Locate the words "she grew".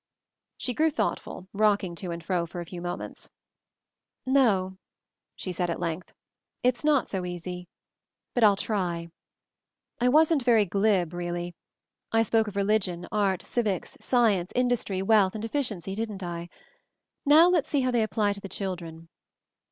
0.57-0.89